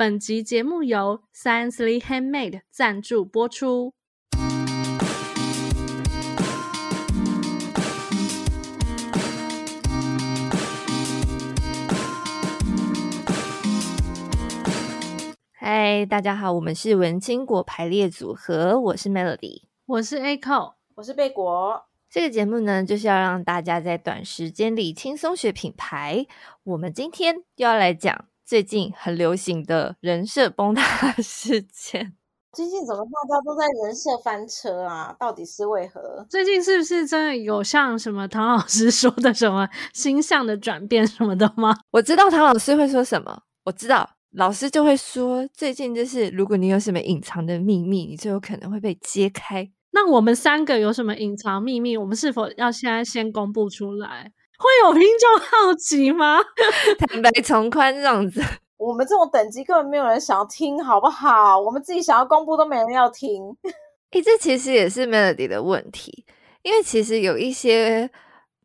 [0.00, 3.92] 本集节目由 Sciencely Handmade 赞助播出。
[15.52, 21.86] 嗨，大家好，我们是文青果排列组合，我是 Melody，我是 Echo，我是贝果。
[22.08, 26.24] 这个节目呢，就是要让大家在短时间里轻松学品牌。
[26.62, 32.14] 我们今天又要来讲最近很流行的人设崩塌事件。
[32.56, 35.14] 最近怎么大家都在人设翻车啊？
[35.20, 36.26] 到底是为何？
[36.30, 41.76] 最近是不是真的有像什么唐老师说的什么星象的转变什么的吗？
[41.90, 49.70] 我知道唐老师会说什么，我知道老师就会说，最近就是如果你有什么隐藏的秘密，你就有可能会被揭开。
[49.90, 51.98] 那我们三个有什么隐藏秘密？
[51.98, 54.32] 我们是否要现在先公布出来？
[54.58, 56.40] 会有听众好奇吗？
[57.08, 58.42] 坦白从宽这样子，
[58.76, 61.58] 我们这种等级根本没有人想要听，好不好？
[61.58, 63.56] 我们自己想要公布都没人要听。
[64.10, 66.24] 诶，这其实也是 Melody 的问题，
[66.62, 68.10] 因为其实有一些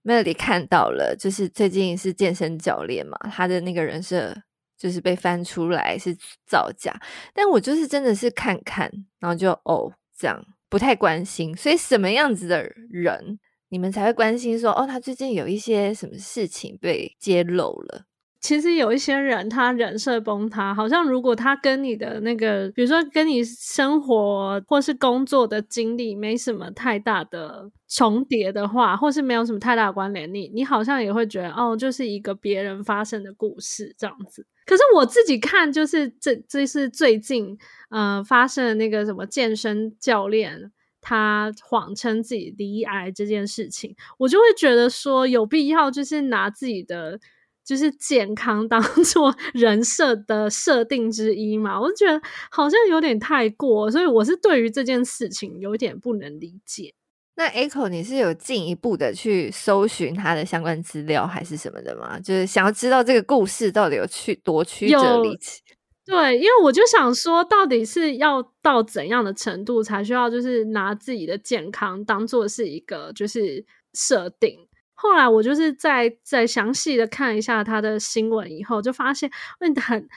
[0.03, 4.35] Melody 看到了，就是最近是健身教练嘛，他的那个人设
[4.77, 6.93] 就是被翻出来是造假，
[7.33, 10.43] 但我就是真的是看看，然后就哦这样。
[10.69, 13.39] 不太关心，所以什么样子的人，
[13.73, 18.03] 你们才会关心说，哦，他最近有一些什么事情被揭露了？
[18.39, 34.45] 其实有一些人，他人设崩塌，好像如果他跟你的那个，比如说跟你生活或是工作的经历没什么太大的重叠的话，或是没有什么太大的关联，你你好像也会觉得，哦，就是一个别人发生的故事这样子。
[34.67, 37.57] 可是我自己看，就是这这是最近，
[37.89, 40.71] 呃，发生的那个什么健身教练，
[41.03, 47.19] 他谎称自己罹癌这件事情，我就会觉得说，有必要就是拿自己的。
[47.65, 56.93] 就是健康 当做人设的设定之一嘛，我就觉得好像有点太过，所以我是对于这件事情有点不能理解。
[57.35, 62.19] 那 Echo，你是有进一步的去搜寻他的相关资料还是什么的吗？
[62.19, 65.61] 就是想要知道这个故事到底有去多曲折离奇？
[66.05, 74.67] 对，因为我就想说，到底是要到怎样的程度才需要就是拿自己的健康当做是一个就是设定？
[74.93, 79.31] 后来我就是在在详细的看一下他的新闻以后，就发现
[79.61, 80.07] 问题很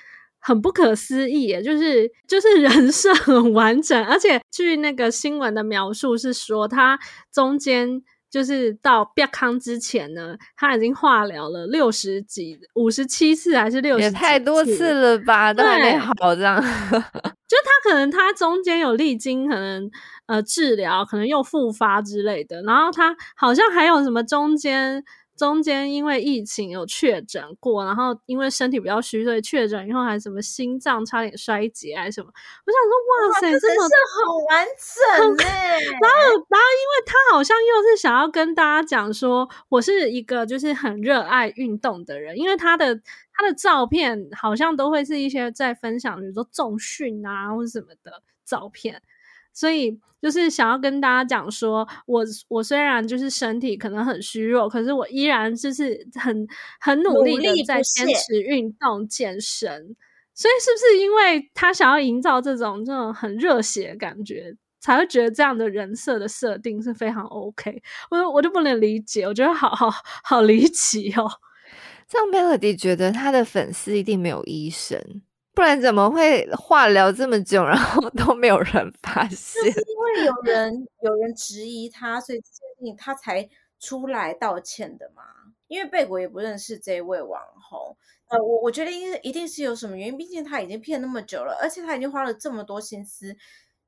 [0.41, 6.99] 很不可思议耶，就是就是 人设很完整，而且据那个新闻的描述是说，他
[7.33, 14.03] 中间就是到变康之前呢，他已经化疗了六十几、五十七次还是六十？
[14.05, 15.53] 也太多次了吧？
[15.55, 16.61] 都还没好这样。
[17.47, 19.91] 就他可能他中间有历经可能。
[20.27, 25.01] 呃，治疗可能又复发之类的，然后他好像还有什么中间
[25.37, 32.29] 中间因为疫情有确诊过，然后因为身体比较虚，所以确诊以后还什么心脏差点衰竭还是什么。
[32.65, 33.67] 我想说，哇塞，哇真的是
[34.17, 34.67] 很完
[35.37, 35.79] 整哎。
[36.01, 36.17] 然后，
[36.49, 42.97] 然后因为他好像又是想要跟大家讲说，我是一个就是很热爱运动的人，因为他的
[43.33, 49.03] 他的照片好像都会是一些在分享，比如说重训啊或者什么的照片。
[49.57, 56.47] 所以就是想要跟大家讲说，我我虽然就是身体可能很虚弱，可是我依然就是很
[56.79, 59.97] 很努力的在坚持运动健身。
[60.35, 67.83] 所以是不是因为他想要营造这种这种很热血的感觉，才会觉得这样的人设的设定是非常 OK？
[68.11, 69.91] 我我就不能理解，我觉得好好
[70.23, 71.27] 好离奇哦。
[72.07, 75.23] 这样 Melody 觉得他的粉丝一定没有医生。
[75.57, 79.65] 不然怎么会化疗这么久， 然后都没有人发现？
[79.65, 83.49] 就是因为有人有人质疑他，所以最近他才
[83.81, 85.23] 出来道歉的嘛。
[85.69, 87.97] 因为贝果也不认识这位网红，
[88.29, 93.35] 呃，我我觉得应该一定是有什么原因，毕竟他已经骗那么久了，而且他已经花了这么多心思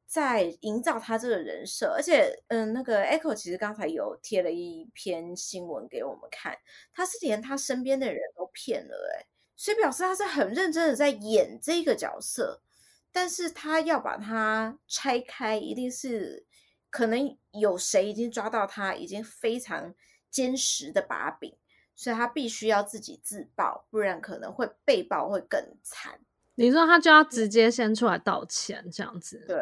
[0.06, 6.56] 在营造他这个人设，而且，嗯、那个 Echo 其实刚才有贴了一篇新闻给我们看，
[6.95, 9.27] 他是连他身边的人都骗了、欸，诶
[9.61, 12.63] 所以表示他是很认真的在演这个角色，
[13.11, 16.47] 但是他要把它拆开，一定是
[16.88, 19.93] 可能有谁已经抓到他已经非常
[20.31, 21.56] 坚实的把柄，
[21.97, 26.21] 所以他必须要自己自爆，不然可能会被爆会更惨。
[26.55, 29.44] 你说他就要直接先出来道歉这样子？
[29.49, 29.59] 对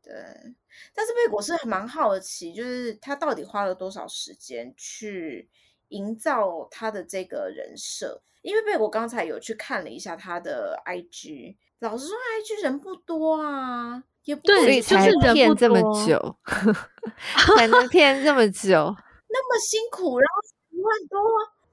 [0.00, 0.14] 对，
[0.94, 5.50] 但是贝果是蛮好奇，就是他到底花了多少时间去
[5.88, 8.22] 营造他的这个人设？
[8.42, 16.36] 因为贝果刚才有去看了一下他的 IG，老实说，IG 人不多啊，也不对，才骗这么久，
[17.56, 18.94] 才能骗这么久，
[19.28, 21.20] 那么辛苦，然后一万多，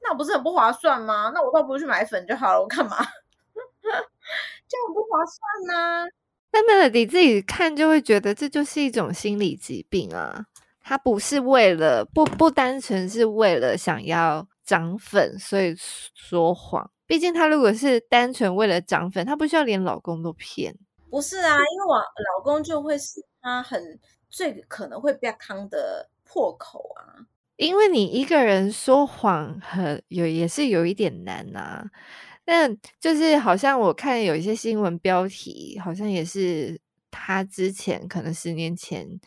[0.01, 1.31] 那不是很不划算吗？
[1.33, 2.97] 那我倒不如去买粉就好了，我干嘛？
[4.67, 6.07] 这样不划算呐、啊。
[6.51, 10.45] 但 Melody 自己看就会觉得这就是一种心理疾病啊，
[10.81, 15.73] 他不是为了不不单纯是为了想要涨粉所以
[16.13, 20.75] 说谎，毕竟她如果是单纯为了涨粉，她不需要连老公都骗。
[21.09, 23.99] 不是啊，因为我老公就会是她很
[24.29, 27.25] 最可能会被坑的破口啊。
[27.55, 31.85] 因为你一个人说谎很有也是有一点难呐、啊。
[32.45, 36.79] 但就是好像我看有一些新闻标题，好像也是
[37.09, 39.19] 她之前可能十年前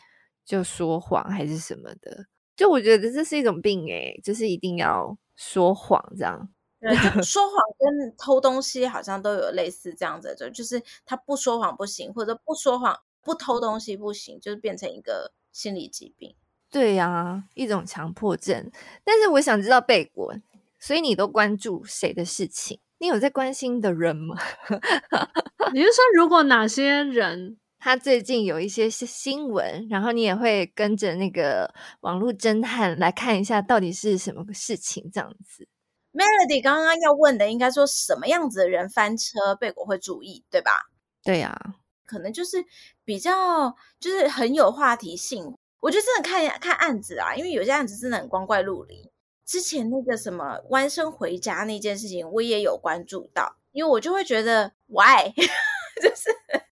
[0.45, 6.49] 就说谎还是什么的，就我觉得这是一种病诶、欸，就是一定要说谎这样。
[6.79, 6.93] 对，
[7.23, 16.35] 说谎跟偷东西好像都有类似这样子，就就是他不说谎不行，或者不说谎不偷东西不行，就是变成一个心理疾病。
[16.69, 18.69] 对呀、啊，一种强迫症。
[19.03, 20.33] 但是我想知道贝果，
[20.79, 22.79] 所以你都关注谁的事情？
[22.97, 24.35] 你有在关心的人吗？
[25.73, 31.69] 你是说，如果哪些人他最近有一些新闻，然后你也会跟着那个
[31.99, 35.11] 网络侦探来看一下，到底是什么个事情？
[35.11, 35.67] 这样子
[36.13, 40.71] ，Melody 刚刚要问的，应该说什么样子的人翻车，贝果会注意，对吧？
[41.25, 41.75] 对呀、啊，
[42.05, 42.63] 可能就是
[43.03, 45.53] 比较就是很有话题性。
[45.81, 49.11] 我觉得真的看看案子啊，因为有些案子真的很光怪陆离。
[49.45, 55.33] 之前那个什么弯身回家那件事情，我也有关注到，因为我就会觉得，why？
[56.01, 56.33] 就是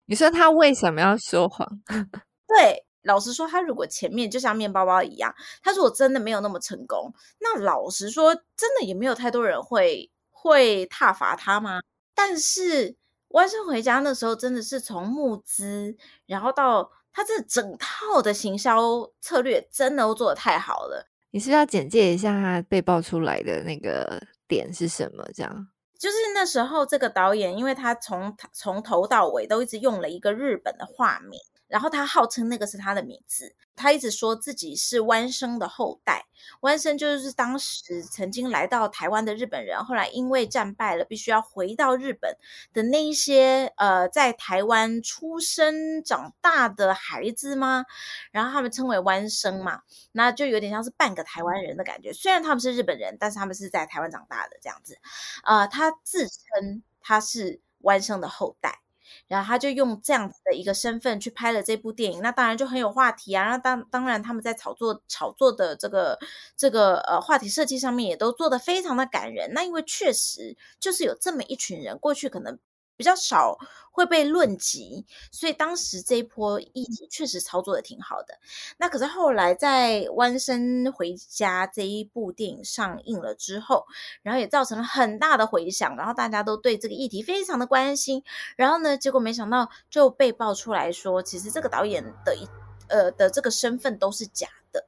[0.08, 1.68] 你说他为什么要说谎？
[2.48, 11.82] 对，老实说，他如果前面就像面包包一样，他如果真的没有那么成功，那老实说，真的也没有太多人会会挞伐他吗？
[12.16, 12.96] 但是
[13.30, 15.96] 弯生回家那时候真的是从募资，
[16.26, 21.08] 然后到他这整套的行销策略，真的都做得太好了。
[21.32, 25.28] 你是，是要简介一下他被爆出来的那个点是什么？
[25.34, 25.68] 这样
[26.00, 31.40] 就是那时候这个导演，因为他从从头到尾都一直用了一个日本的画名。
[31.68, 36.26] 然后他号称那个是他的名字，他一直说自己是湾生的后代。
[36.62, 42.38] 湾生就是当时曾经来到台湾的日本人，后来因为战败了，必须要回到日本
[42.74, 47.86] 的那一些呃，在台湾出生长大的孩子吗？
[48.32, 49.82] 然后他们称为湾生嘛，
[50.12, 52.14] 那就有点像是半个台湾人的感觉。
[52.14, 54.98] 虽然他们是日本人，但是他们是在台湾长大的这样子。
[55.44, 58.80] 呃，他自称他是弯生的后代。
[59.28, 63.50] 然后他就用这样子的一个身份去拍了这部电影，那当然就很有话题啊。
[63.50, 66.18] 那当当然他们在炒作炒作的这个
[66.56, 69.52] 这个呃话题设计上面也都做得非常的感人。
[69.54, 72.58] 那因为确实就是有这么一群人，过去可能。
[72.98, 73.58] 比较少
[73.92, 78.38] 会被论及，所以当时这一波议题确实操作的挺好的。
[78.78, 83.86] 那可是后来在《弯生回家》这一部电影上映了之后，
[84.22, 88.24] 然后也造成了很大的回响，然后大家都对这个议题非常的关心。
[88.56, 92.48] 然后呢，结果没想到就被爆出来说，其实这个导演的一
[92.90, 94.86] 呃的这个身份都是假的。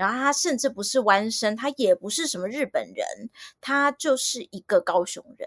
[0.00, 3.06] 然后他甚至不是弯生，他也不是什么日本人，
[3.60, 5.46] 他就是一个高雄人，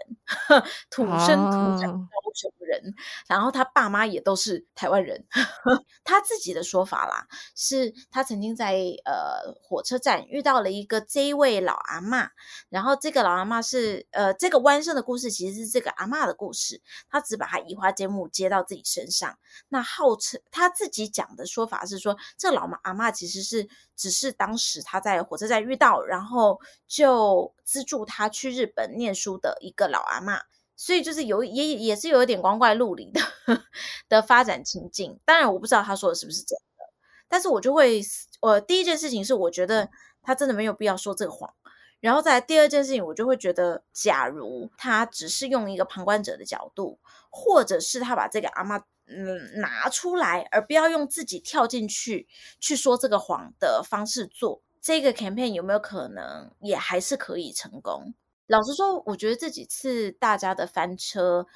[0.90, 2.80] 土生土长高雄人。
[2.84, 2.94] Oh.
[3.26, 5.24] 然后他爸妈也都是台湾人。
[6.04, 8.74] 他自己的说法啦，是他曾经在
[9.04, 12.30] 呃火车站遇到了一个这一位老阿妈，
[12.68, 16.80] 然后这个老阿妈是呃这个弯生的故事，其实是这个阿妈的故事，
[17.10, 19.36] 他只把他移花接木接到自己身上。
[19.68, 24.43] 那号称他自己讲的说法是说，这个老阿妈其实是只是当。
[24.44, 30.38] 当时他在火车站遇到，然后就资助他去日本念书的一个老阿嬷，
[30.76, 33.22] 所以就是有也也是有一点光怪陆离的
[34.06, 35.18] 的发展情境。
[35.24, 36.84] 当然我不知道他说的是不是真的，
[37.26, 38.02] 但是我就会，
[38.42, 39.88] 我第一件事情是我觉得
[40.20, 41.54] 他真的没有必要说这个谎，
[42.00, 46.98] 然后再第二件事情，我就会觉得，假如他只是用一个旁观者的角度，
[47.30, 48.82] 或者是他把这个阿嬷。
[49.06, 52.26] 嗯，拿出来，而不要用自己跳进去
[52.58, 58.14] 去说这个谎的方式做这个 campaign，有没有可能也还是可以成功？
[58.46, 61.46] 老实说，我觉得这几次大家的翻车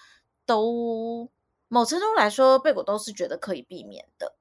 [0.46, 1.30] 都
[1.68, 4.34] 某程度来说，贝果都是觉得可以避免的。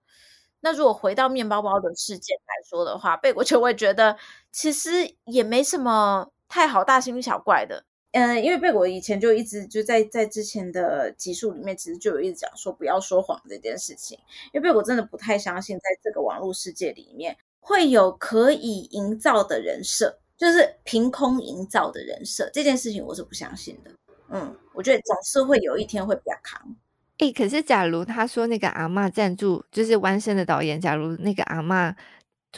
[0.61, 4.17] 那如果回到面包包的事件来说的话，贝果就会觉得
[4.51, 7.85] 其实也没什么太好大惊小怪的。
[8.19, 14.17] 嗯，因为贝果以前就一直就在在之前的集数里面，其实就有一直讲说不要说谎这件事情。
[14.51, 23.91] 因为贝果真的不太相信，在这个网络世界里面会有可以营造的人设，就是凭空营造的人设这件事情，我是不相信的。
[24.31, 26.75] 嗯，我觉得总是会有一天会比较扛。
[27.19, 31.93] 诶，可是假如他说那个阿嬷赞助，就是弯身的导演，假如那个阿嬷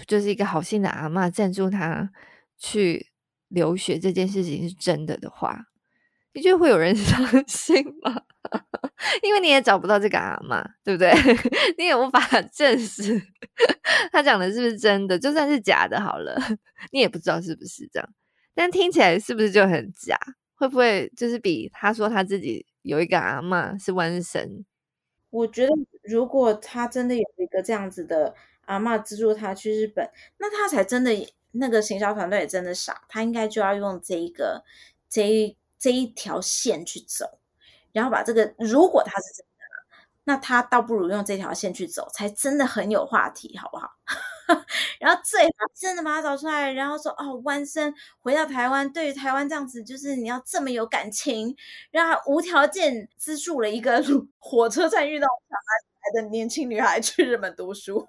[0.08, 2.10] 就是一个好心的阿嬷赞助他
[2.58, 3.09] 去。
[3.50, 5.66] 留学这件事情是真的的话，
[6.34, 8.22] 你觉得会有人 相信吗？
[9.22, 11.12] 因为你也找不到这个阿嬷，对不对？
[11.78, 12.20] 你也无法
[12.52, 13.22] 证实
[14.12, 16.36] 他讲的是不是真的，就算是假的，好了，
[16.92, 18.10] 你也不知道是不是这样。
[18.54, 20.18] 但听起来是不是就很假？
[20.56, 24.66] 会不会就是比他说他自己有一个阿嬷是瘟神？
[25.30, 31.14] 我觉得，如果他真的有一个这样子的阿嬷资助他去日本，那他才真的
[31.52, 34.64] 那个行销团队也真的傻，他应该就要用这一个
[35.10, 37.40] 这一这一条线去走。
[37.92, 39.64] 然后把这个，如果他是真的，
[40.26, 43.90] 那他倒不如用这条线去走，才真的很有话题，好不好？
[45.00, 51.56] 然后最好真的把他找出来，然后说哦，弯生回到台湾，对于台湾这样子，就是你要这么有感情，
[51.92, 54.04] 让他无条件资助了一个
[54.38, 58.08] 火车站遇到小孩的年轻女孩去日本读书，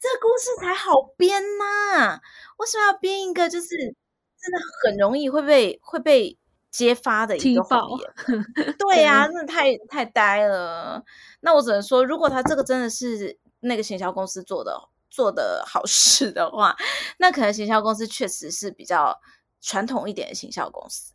[0.00, 2.20] 这个故事才好编呐、啊！
[2.58, 6.38] 为什么要编一个就是真的很容易会被会被？
[6.70, 8.12] 揭发的一个谎言，
[8.78, 11.02] 对呀、啊，真的太太呆了。
[11.40, 14.78] 那我只能说，如果他这个真的是那个行销公司做的
[15.08, 16.76] 做的好事的话，
[17.18, 19.18] 那可能行销公司确实是比较
[19.62, 21.14] 传统一点的行销公司，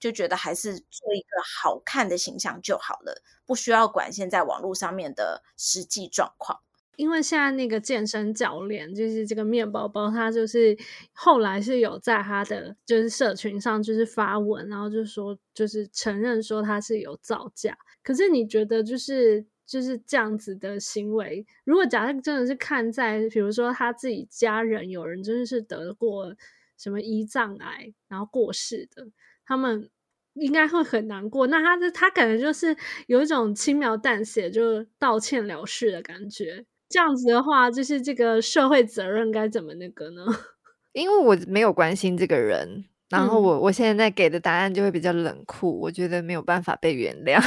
[0.00, 1.26] 就觉得还是做一个
[1.62, 6.60] 好看的形象就好了，不需要管现在网络上面的实际状况。
[6.96, 10.76] 因为现在那个健身教练就是这个面包包，他就是
[11.12, 17.76] 后来是有在他的就是社群上就是发文，然后就说就是承认说他是有造假。
[18.02, 26.34] 可是你觉得就是就是这样子的行为，如果假设真的是看在比如说他自己家人有人真的是得过
[26.78, 29.06] 什么胰脏癌然后过世的，
[29.44, 29.90] 他们
[30.34, 31.46] 应该会很难过。
[31.48, 32.76] 那他他感觉就是
[33.06, 36.64] 有一种轻描淡写就道歉了事的感觉。
[36.88, 40.24] 这样子的话，就是这个社会责任该怎么那个呢？
[40.92, 47.42] 因为我没有关心这个人，然后我、嗯、我现在给的答案就会比较冷酷，我觉得没有办法被原谅。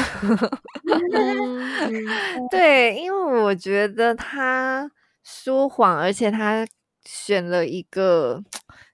[2.51, 4.91] 对，因为我觉得他
[5.23, 6.67] 说谎，而且他
[7.05, 8.43] 选了一个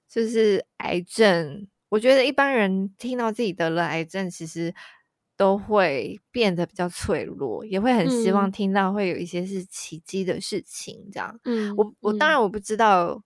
[0.08, 1.68] 就是癌症。
[1.90, 4.74] 我觉得一般人听到自己得了癌症，其实。
[5.38, 11.38] 都会变得比较脆弱，也会很希望听到会有一些是奇迹的事情，这样。
[11.44, 13.22] 嗯，我我当然我不知道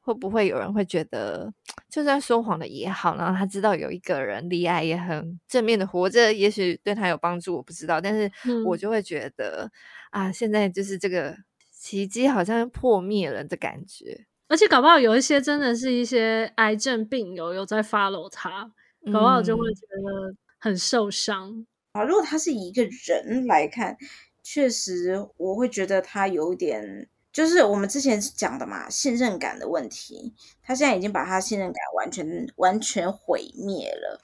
[0.00, 1.52] 会不会有人会觉得，
[1.88, 7.98] 就算说谎的也好，然后他知道有一个人离爱也很正面的活着，也许对他有帮助，我不知道。
[7.98, 8.30] 但是
[8.66, 9.70] 我就会觉得、
[10.12, 11.34] 嗯、啊，现在就是这个
[11.70, 18.70] 奇迹好像破灭了的感觉，而且搞不好有一些真的是一些癌症病友有在 follow 他，
[19.10, 20.36] 搞不好就会觉得。
[20.64, 22.02] 很受伤啊！
[22.04, 23.98] 如果他是以一个人来看，
[24.42, 30.32] 确实我会觉得他有点，就是我们之前讲的嘛，信任感的问题。
[30.62, 34.22] 他现在已经把他信任感完全完全毁灭了。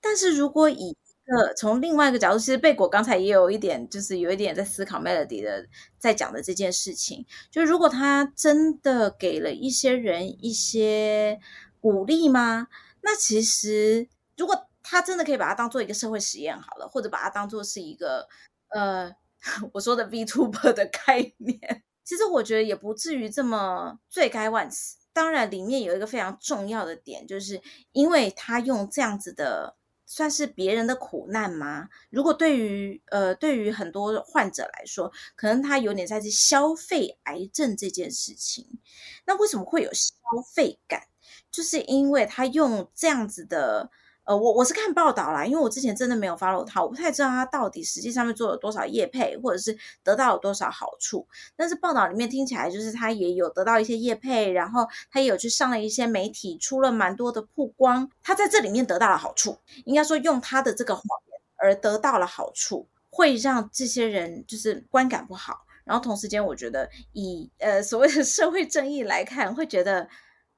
[0.00, 5.66] 但是如果以一个从另外一个角度，其实贝果刚才也有一点，就是有一点在思考 Melody 的
[5.98, 7.26] 在讲的这件事情。
[7.50, 11.38] 就如果他真的给了一些人一些
[11.78, 12.68] 鼓励吗？
[13.02, 18.28] 那其实如果他真的可以把它当做一个社会实验好了，或者把它当做是一个
[18.68, 19.10] 呃，
[19.72, 21.58] 我说的 VTuber 的概念。
[22.04, 24.98] 其实我觉得也不至于这么罪该万死。
[25.14, 27.62] 当然，里面有一个非常重要的点，就是
[27.92, 31.88] 因为他用这样子的，算是别人的苦难吗？
[32.10, 38.78] 如果对于呃，对于很多患者来说，可能他有点在去消费癌症这件事情。
[39.24, 40.12] 那为什么会有消
[40.54, 41.04] 费感？
[41.50, 43.90] 就是因为他用这样子的。
[44.24, 51.26] 呃，我我是看报道啦，因为我之前真的没有 follow 他，我不太知道他到底实际上面做了多少业配，或者是得到了多少好处。
[51.54, 58.10] 但是报道里面听起来就是他也有得到一些业配，然后他也有去上了一些媒体，出了蛮多的曝光。
[58.22, 65.66] 他在这里面得到了好处，应该说用他的这个谎言而得到了好处，会让这些人就是观感不好。
[65.84, 70.08] 然后同时间，我觉得以呃所谓的社会正义来看，会觉得。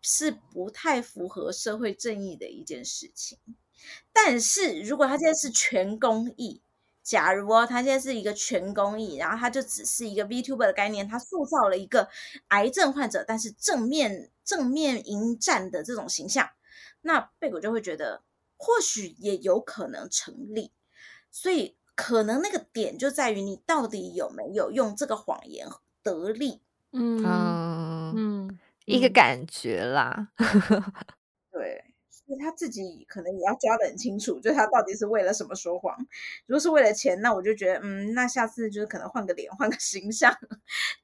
[0.09, 3.37] 是不太符合社会正义的一件事情，
[4.13, 6.63] 但是如果他现在是全公益，
[7.03, 12.09] 假如哦，他现在是一个全公益，然后他就只是一个 VTuber 的概念，他塑造了一个
[12.51, 16.51] 癌症患者，但是正面正面迎战的这种形象，
[17.01, 18.23] 那贝果就会觉得
[18.57, 20.71] 或许也有可能成立，
[21.33, 25.67] 所以可能那个点就在于你到底有没有用这个谎言
[26.05, 27.25] 得利，嗯
[28.15, 28.59] 嗯。
[28.87, 30.28] 嗯一个感觉啦，
[31.50, 35.97] 对，所以他自己可能也要抓得很清楚，就他到底是为了什么说谎。
[36.47, 40.33] 如果是为了钱，那我就觉得，嗯，那下次就是可能换个脸，换个形象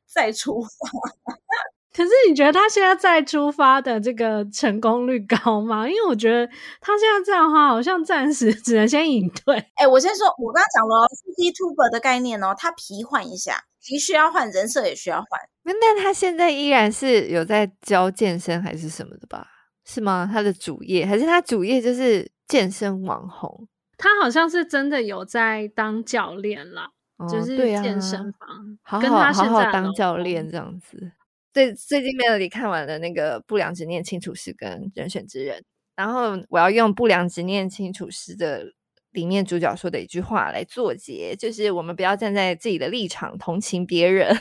[0.06, 0.68] 再出发。
[1.94, 5.86] 可是你觉得他现在再出发的这个成功率高吗？
[5.86, 6.46] 因为我觉得
[6.80, 9.54] 他现在这样的话，好像暂时 只能先隐退。
[9.74, 15.40] 哎、欸，我先说，我刚刚讲了 CCTuber 的概念哦，他皮换一下，皮需要换，人设也需要换。
[15.64, 19.46] 那但他现在依然是有在教健身还是什么的吧？
[19.84, 20.28] 是吗？
[20.32, 23.68] 他的主业还是他主业就是健身网红？
[23.98, 31.12] 他好像是真的有在当教练啦，哦、就是健身房，跟他好好当教练这样子。
[31.52, 35.60] 最最近 Melody 看完了那个《不良执念清除师》跟《人选之人》，
[35.94, 38.72] 然后我要用《不良执念清除师》的
[39.12, 44.36] 里面主角说的一句话来作结，就是我们不要站在自己的立场同情别人。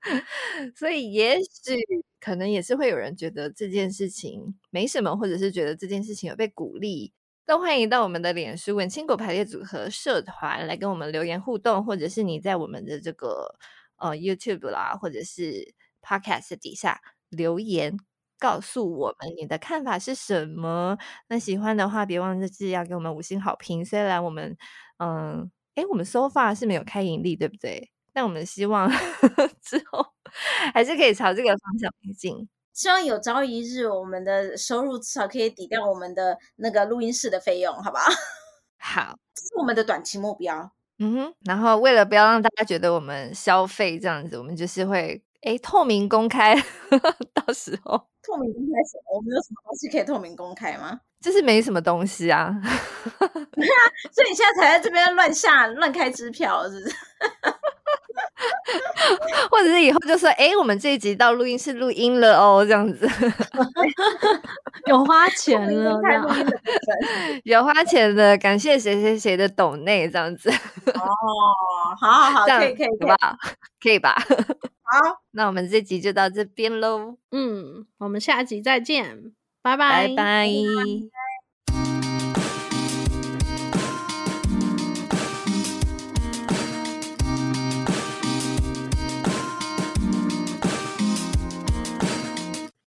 [0.76, 1.76] 所以也许
[2.20, 7.12] 可能也是会有人觉得这件事情没什么，或者是觉得这件事情有被鼓励，
[7.46, 13.54] 都欢迎到我们的脸书文青果排列组合社团来跟我们留言互动，或者是你在我们的这个
[13.96, 15.74] 呃 YouTube 啦，或者是。
[16.00, 17.98] Podcast 底下留言
[18.38, 20.96] 告诉我们你的看法是什么？
[21.28, 23.84] 那喜欢的话，别忘记要给我们五星好评。
[23.84, 24.56] 虽然我们，
[24.98, 27.90] 嗯，诶，我们 so far 是没有开盈利，对不对？
[28.12, 30.04] 但我们希望呵 呵之后
[30.74, 32.48] 还是可以朝这个方向前进。
[32.72, 38.04] 希望有朝一日，我们的收入至少可以抵掉我们的那个录音室的费用，好不好？
[38.78, 40.72] 好，这是我们的短期目标。
[41.00, 45.22] 嗯哼，然后为了不要让大家觉得我们消费这样子，我们就是会。
[45.42, 46.52] 哎，透明公开，
[47.32, 49.16] 到时候透明公开什么？
[49.16, 51.00] 我们有什么东西可以透明公开吗？
[51.20, 52.54] 就是没什么东西啊。
[53.52, 53.74] 对啊，
[54.12, 56.96] 所以你现在才在这边乱下、乱开支票，是不是？
[59.50, 63.08] 或者是以后就说，哎，我们这一集到录音室录音了哦，这样子
[64.86, 65.98] 有花钱了，
[67.44, 70.50] 有花钱的，感谢谁谁谁的抖内这样子。
[70.50, 71.00] 哦，
[72.00, 73.38] 好好好，可以可以，好吧，
[73.82, 74.14] 可以吧？
[74.90, 77.18] 好，那我们这集就到这边喽。
[77.30, 80.48] 嗯，我们下集再见，拜拜，拜拜。